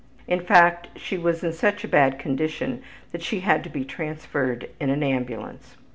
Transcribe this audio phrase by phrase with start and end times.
[0.27, 4.67] In fact, she was in such a bad condition that she had to be transferred
[4.79, 5.77] in an ambulance.